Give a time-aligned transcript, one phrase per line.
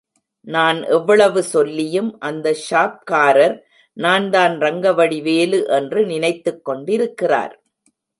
[0.47, 3.55] நான் எவ்வளவு சொல்லியும் அந்த ஷாப்காரர்
[3.97, 7.53] நான்தான் ரங்கவடி வேலு என்று நினைத்துக்கொண்டிருக்கிறார்.